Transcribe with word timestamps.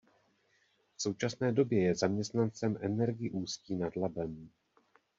V 0.95 1.01
současné 1.01 1.51
době 1.51 1.81
je 1.83 1.95
zaměstnancem 1.95 2.77
Energy 2.81 3.29
Ústí 3.29 3.75
nad 3.75 3.95
Labem. 3.95 4.49